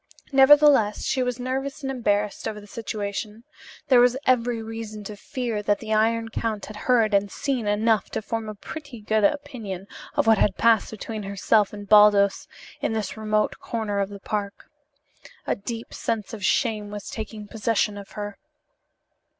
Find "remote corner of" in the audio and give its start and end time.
13.15-14.09